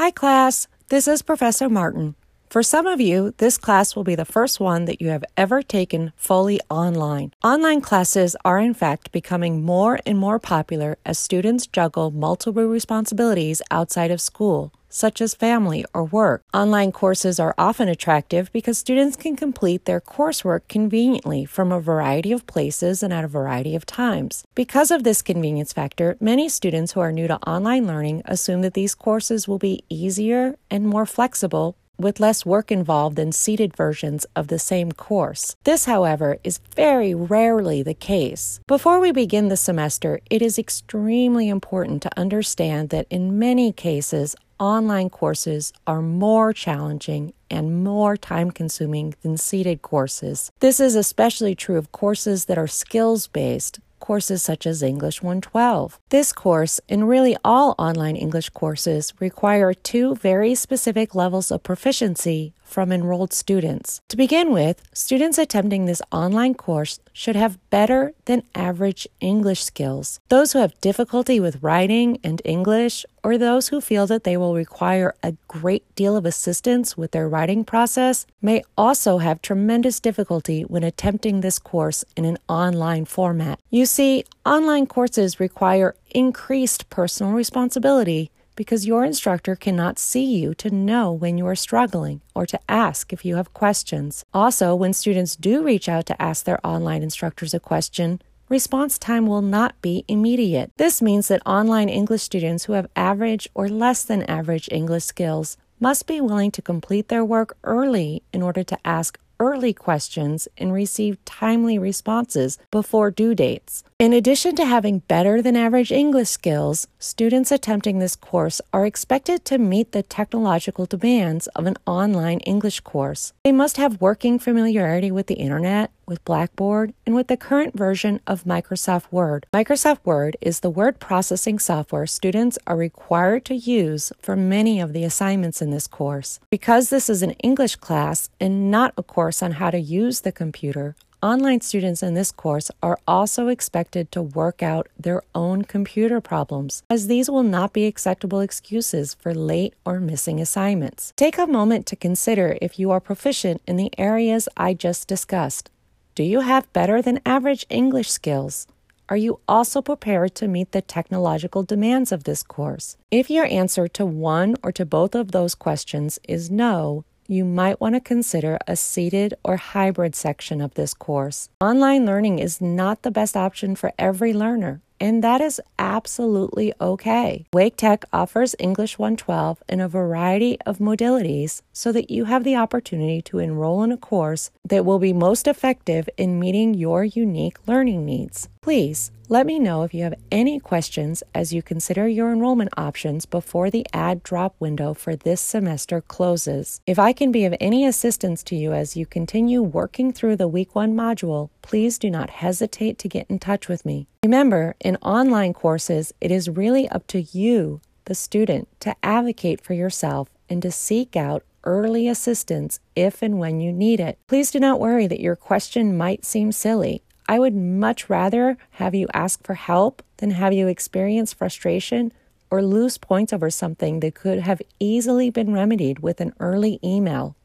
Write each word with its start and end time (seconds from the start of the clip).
Hi, 0.00 0.10
class. 0.10 0.66
This 0.88 1.06
is 1.06 1.20
Professor 1.20 1.68
Martin. 1.68 2.14
For 2.50 2.64
some 2.64 2.88
of 2.88 3.00
you, 3.00 3.32
this 3.38 3.56
class 3.56 3.94
will 3.94 4.02
be 4.02 4.16
the 4.16 4.24
first 4.24 4.58
one 4.58 4.86
that 4.86 5.00
you 5.00 5.10
have 5.10 5.22
ever 5.36 5.62
taken 5.62 6.12
fully 6.16 6.58
online. 6.68 7.32
Online 7.44 7.80
classes 7.80 8.34
are, 8.44 8.58
in 8.58 8.74
fact, 8.74 9.12
becoming 9.12 9.64
more 9.64 10.00
and 10.04 10.18
more 10.18 10.40
popular 10.40 10.98
as 11.06 11.16
students 11.16 11.68
juggle 11.68 12.10
multiple 12.10 12.64
responsibilities 12.64 13.62
outside 13.70 14.10
of 14.10 14.20
school 14.20 14.72
such 14.92 15.20
as 15.20 15.34
family 15.34 15.84
or 15.94 16.02
work. 16.02 16.42
Online 16.52 16.90
courses 16.90 17.38
are 17.38 17.54
often 17.56 17.88
attractive 17.88 18.52
because 18.52 18.76
students 18.76 19.16
can 19.16 19.36
complete 19.36 19.84
their 19.84 20.00
coursework 20.00 20.62
conveniently 20.68 21.44
from 21.44 21.70
a 21.70 21.80
variety 21.80 22.32
of 22.32 22.44
places 22.48 23.00
and 23.00 23.12
at 23.12 23.22
a 23.22 23.28
variety 23.28 23.76
of 23.76 23.86
times. 23.86 24.42
Because 24.56 24.90
of 24.90 25.04
this 25.04 25.22
convenience 25.22 25.72
factor, 25.72 26.16
many 26.18 26.48
students 26.48 26.90
who 26.90 27.00
are 27.00 27.12
new 27.12 27.28
to 27.28 27.36
online 27.48 27.86
learning 27.86 28.22
assume 28.24 28.62
that 28.62 28.74
these 28.74 28.96
courses 28.96 29.46
will 29.46 29.60
be 29.60 29.84
easier 29.88 30.56
and 30.68 30.88
more 30.88 31.06
flexible 31.06 31.76
with 32.00 32.20
less 32.20 32.46
work 32.46 32.72
involved 32.72 33.16
than 33.16 33.32
seated 33.32 33.76
versions 33.76 34.26
of 34.34 34.48
the 34.48 34.58
same 34.58 34.92
course. 34.92 35.56
This, 35.64 35.84
however, 35.84 36.38
is 36.42 36.60
very 36.74 37.14
rarely 37.14 37.82
the 37.82 37.94
case. 37.94 38.60
Before 38.66 39.00
we 39.00 39.12
begin 39.12 39.48
the 39.48 39.56
semester, 39.56 40.20
it 40.30 40.42
is 40.42 40.58
extremely 40.58 41.48
important 41.48 42.02
to 42.02 42.18
understand 42.18 42.90
that 42.90 43.06
in 43.10 43.38
many 43.38 43.72
cases, 43.72 44.36
online 44.60 45.08
courses 45.08 45.72
are 45.86 46.02
more 46.02 46.52
challenging 46.52 47.32
and 47.50 47.82
more 47.82 48.16
time 48.16 48.50
consuming 48.50 49.14
than 49.22 49.36
seated 49.36 49.82
courses. 49.82 50.52
This 50.60 50.78
is 50.78 50.94
especially 50.94 51.54
true 51.54 51.76
of 51.76 51.90
courses 51.92 52.44
that 52.44 52.58
are 52.58 52.68
skills 52.68 53.26
based, 53.26 53.80
courses 54.00 54.42
such 54.42 54.66
as 54.66 54.82
English 54.82 55.22
112. 55.22 56.00
This 56.08 56.32
course, 56.32 56.80
and 56.88 57.08
really 57.08 57.36
all 57.44 57.74
online 57.78 58.16
English 58.16 58.50
courses, 58.50 59.12
require 59.20 59.72
two 59.74 60.16
very 60.16 60.54
specific 60.54 61.14
levels 61.14 61.52
of 61.52 61.62
proficiency 61.62 62.52
from 62.70 62.92
enrolled 62.92 63.32
students. 63.32 64.00
To 64.08 64.16
begin 64.16 64.52
with, 64.52 64.82
students 64.94 65.38
attempting 65.38 65.84
this 65.84 66.02
online 66.12 66.54
course 66.54 67.00
should 67.12 67.36
have 67.36 67.58
better 67.70 68.12
than 68.24 68.44
average 68.54 69.06
English 69.20 69.62
skills. 69.62 70.20
Those 70.28 70.52
who 70.52 70.60
have 70.60 70.80
difficulty 70.80 71.40
with 71.40 71.62
writing 71.62 72.18
and 72.24 72.40
English, 72.44 73.04
or 73.22 73.36
those 73.36 73.68
who 73.68 73.80
feel 73.80 74.06
that 74.06 74.24
they 74.24 74.36
will 74.36 74.54
require 74.54 75.14
a 75.22 75.34
great 75.48 75.84
deal 75.94 76.16
of 76.16 76.24
assistance 76.24 76.96
with 76.96 77.10
their 77.10 77.28
writing 77.28 77.64
process, 77.64 78.26
may 78.40 78.62
also 78.78 79.18
have 79.18 79.42
tremendous 79.42 80.00
difficulty 80.00 80.62
when 80.62 80.84
attempting 80.84 81.40
this 81.40 81.58
course 81.58 82.04
in 82.16 82.24
an 82.24 82.38
online 82.48 83.04
format. 83.04 83.60
You 83.70 83.86
see, 83.86 84.24
online 84.46 84.86
courses 84.86 85.40
require 85.40 85.94
increased 86.10 86.88
personal 86.90 87.32
responsibility 87.32 88.30
because 88.60 88.84
your 88.84 89.06
instructor 89.06 89.56
cannot 89.56 89.98
see 89.98 90.22
you 90.22 90.52
to 90.52 90.68
know 90.68 91.10
when 91.10 91.38
you 91.38 91.46
are 91.46 91.56
struggling 91.56 92.20
or 92.34 92.44
to 92.44 92.60
ask 92.68 93.10
if 93.10 93.24
you 93.24 93.36
have 93.36 93.54
questions. 93.54 94.22
Also, 94.34 94.74
when 94.74 94.92
students 94.92 95.34
do 95.34 95.62
reach 95.64 95.88
out 95.88 96.04
to 96.04 96.20
ask 96.20 96.44
their 96.44 96.60
online 96.62 97.02
instructors 97.02 97.54
a 97.54 97.58
question, 97.58 98.20
response 98.50 98.98
time 98.98 99.26
will 99.26 99.40
not 99.40 99.80
be 99.80 100.04
immediate. 100.08 100.70
This 100.76 101.00
means 101.00 101.28
that 101.28 101.40
online 101.46 101.88
English 101.88 102.20
students 102.20 102.64
who 102.64 102.74
have 102.74 102.90
average 102.94 103.48
or 103.54 103.66
less 103.66 104.04
than 104.04 104.24
average 104.24 104.68
English 104.70 105.04
skills 105.04 105.56
must 105.80 106.06
be 106.06 106.20
willing 106.20 106.50
to 106.50 106.60
complete 106.60 107.08
their 107.08 107.24
work 107.24 107.56
early 107.64 108.22
in 108.30 108.42
order 108.42 108.62
to 108.62 108.76
ask 108.84 109.18
early 109.40 109.72
questions 109.72 110.46
and 110.56 110.72
receive 110.72 111.24
timely 111.24 111.78
responses 111.78 112.58
before 112.70 113.10
due 113.10 113.34
dates. 113.34 113.82
In 113.98 114.12
addition 114.12 114.54
to 114.56 114.64
having 114.64 115.00
better 115.00 115.42
than 115.42 115.56
average 115.56 115.90
English 115.90 116.28
skills, 116.28 116.86
students 116.98 117.50
attempting 117.50 117.98
this 117.98 118.16
course 118.16 118.60
are 118.72 118.86
expected 118.86 119.44
to 119.46 119.58
meet 119.58 119.92
the 119.92 120.02
technological 120.02 120.86
demands 120.86 121.48
of 121.48 121.66
an 121.66 121.76
online 121.86 122.40
English 122.40 122.80
course. 122.80 123.32
They 123.42 123.52
must 123.52 123.78
have 123.78 124.00
working 124.00 124.38
familiarity 124.38 125.10
with 125.10 125.26
the 125.26 125.34
internet, 125.34 125.90
with 126.10 126.22
Blackboard, 126.26 126.92
and 127.06 127.14
with 127.14 127.28
the 127.28 127.38
current 127.38 127.74
version 127.74 128.20
of 128.26 128.44
Microsoft 128.44 129.04
Word. 129.10 129.46
Microsoft 129.54 130.00
Word 130.04 130.36
is 130.42 130.60
the 130.60 130.68
word 130.68 130.98
processing 130.98 131.58
software 131.58 132.06
students 132.06 132.58
are 132.66 132.76
required 132.76 133.46
to 133.46 133.54
use 133.54 134.12
for 134.20 134.36
many 134.36 134.80
of 134.80 134.92
the 134.92 135.04
assignments 135.04 135.62
in 135.62 135.70
this 135.70 135.86
course. 135.86 136.38
Because 136.50 136.90
this 136.90 137.08
is 137.08 137.22
an 137.22 137.32
English 137.48 137.76
class 137.76 138.28
and 138.38 138.70
not 138.70 138.92
a 138.98 139.02
course 139.02 139.42
on 139.42 139.52
how 139.52 139.70
to 139.70 139.78
use 139.78 140.20
the 140.20 140.32
computer, 140.32 140.96
Online 141.22 141.60
students 141.60 142.02
in 142.02 142.14
this 142.14 142.32
course 142.32 142.70
are 142.82 142.98
also 143.06 143.48
expected 143.48 144.10
to 144.10 144.22
work 144.22 144.62
out 144.62 144.88
their 144.98 145.22
own 145.34 145.60
computer 145.64 146.18
problems, 146.18 146.82
as 146.88 147.08
these 147.08 147.30
will 147.30 147.42
not 147.42 147.74
be 147.74 147.84
acceptable 147.84 148.40
excuses 148.40 149.12
for 149.12 149.34
late 149.34 149.74
or 149.84 150.00
missing 150.00 150.40
assignments. 150.40 151.12
Take 151.16 151.36
a 151.36 151.46
moment 151.46 151.84
to 151.86 151.96
consider 151.96 152.56
if 152.62 152.78
you 152.78 152.90
are 152.90 153.00
proficient 153.00 153.60
in 153.66 153.76
the 153.76 153.90
areas 153.98 154.48
I 154.56 154.72
just 154.72 155.08
discussed. 155.08 155.68
Do 156.16 156.24
you 156.24 156.40
have 156.40 156.72
better 156.72 157.00
than 157.00 157.20
average 157.24 157.64
English 157.70 158.10
skills? 158.10 158.66
Are 159.08 159.16
you 159.16 159.38
also 159.46 159.80
prepared 159.80 160.34
to 160.36 160.48
meet 160.48 160.72
the 160.72 160.82
technological 160.82 161.62
demands 161.62 162.10
of 162.10 162.24
this 162.24 162.42
course? 162.42 162.96
If 163.12 163.30
your 163.30 163.46
answer 163.46 163.86
to 163.88 164.04
one 164.04 164.56
or 164.62 164.72
to 164.72 164.84
both 164.84 165.14
of 165.14 165.30
those 165.30 165.54
questions 165.54 166.18
is 166.28 166.50
no, 166.50 167.04
you 167.28 167.44
might 167.44 167.80
want 167.80 167.94
to 167.94 168.00
consider 168.00 168.58
a 168.66 168.74
seated 168.74 169.34
or 169.44 169.56
hybrid 169.56 170.16
section 170.16 170.60
of 170.60 170.74
this 170.74 170.94
course. 170.94 171.48
Online 171.60 172.04
learning 172.04 172.40
is 172.40 172.60
not 172.60 173.02
the 173.02 173.12
best 173.12 173.36
option 173.36 173.76
for 173.76 173.92
every 173.96 174.32
learner 174.32 174.80
and 175.00 175.24
that 175.24 175.40
is 175.40 175.60
absolutely 175.78 176.72
okay. 176.80 177.46
Wake 177.52 177.76
Tech 177.76 178.04
offers 178.12 178.54
English 178.58 178.98
112 178.98 179.62
in 179.68 179.80
a 179.80 179.88
variety 179.88 180.58
of 180.66 180.78
modalities 180.78 181.62
so 181.72 181.90
that 181.92 182.10
you 182.10 182.26
have 182.26 182.44
the 182.44 182.56
opportunity 182.56 183.22
to 183.22 183.38
enroll 183.38 183.82
in 183.82 183.90
a 183.90 183.96
course 183.96 184.50
that 184.64 184.84
will 184.84 184.98
be 184.98 185.12
most 185.12 185.48
effective 185.48 186.08
in 186.16 186.38
meeting 186.38 186.74
your 186.74 187.04
unique 187.04 187.56
learning 187.66 188.04
needs. 188.04 188.48
Please 188.62 189.10
let 189.30 189.46
me 189.46 189.58
know 189.60 189.84
if 189.84 189.94
you 189.94 190.02
have 190.02 190.20
any 190.32 190.58
questions 190.58 191.22
as 191.34 191.52
you 191.52 191.62
consider 191.62 192.08
your 192.08 192.32
enrollment 192.32 192.70
options 192.76 193.26
before 193.26 193.70
the 193.70 193.86
add 193.92 194.24
drop 194.24 194.56
window 194.58 194.92
for 194.92 195.14
this 195.14 195.40
semester 195.40 196.00
closes. 196.00 196.80
If 196.84 196.98
I 196.98 197.12
can 197.12 197.30
be 197.30 197.44
of 197.44 197.54
any 197.60 197.86
assistance 197.86 198.42
to 198.42 198.56
you 198.56 198.72
as 198.72 198.96
you 198.96 199.06
continue 199.06 199.62
working 199.62 200.12
through 200.12 200.34
the 200.34 200.48
week 200.48 200.74
one 200.74 200.94
module, 200.94 201.48
please 201.62 201.98
do 201.98 202.10
not 202.10 202.30
hesitate 202.30 202.98
to 202.98 203.08
get 203.08 203.26
in 203.28 203.38
touch 203.38 203.68
with 203.68 203.84
me. 203.84 204.06
Remember, 204.22 204.74
in 204.80 204.96
online 204.96 205.52
courses, 205.52 206.12
it 206.20 206.30
is 206.30 206.48
really 206.48 206.88
up 206.88 207.06
to 207.08 207.22
you, 207.22 207.80
the 208.04 208.14
student, 208.14 208.68
to 208.80 208.94
advocate 209.02 209.60
for 209.60 209.74
yourself 209.74 210.28
and 210.48 210.60
to 210.62 210.70
seek 210.70 211.16
out 211.16 211.44
early 211.64 212.08
assistance 212.08 212.80
if 212.96 213.22
and 213.22 213.38
when 213.38 213.60
you 213.60 213.72
need 213.72 214.00
it. 214.00 214.18
Please 214.26 214.50
do 214.50 214.58
not 214.58 214.80
worry 214.80 215.06
that 215.06 215.20
your 215.20 215.36
question 215.36 215.96
might 215.96 216.24
seem 216.24 216.52
silly. 216.52 217.02
I 217.28 217.38
would 217.38 217.54
much 217.54 218.10
rather 218.10 218.56
have 218.72 218.94
you 218.94 219.06
ask 219.14 219.44
for 219.44 219.54
help 219.54 220.02
than 220.16 220.32
have 220.32 220.52
you 220.52 220.66
experience 220.66 221.32
frustration 221.32 222.12
or 222.50 222.62
lose 222.62 222.98
points 222.98 223.32
over 223.32 223.50
something 223.50 224.00
that 224.00 224.14
could 224.14 224.40
have 224.40 224.60
easily 224.80 225.30
been 225.30 225.52
remedied 225.52 226.00
with 226.00 226.20
an 226.20 226.34
early 226.40 226.80
email. 226.82 227.36